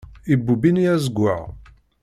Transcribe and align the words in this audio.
Ibubb 0.33 0.61
ini 0.69 0.83
azeggay. 0.95 1.43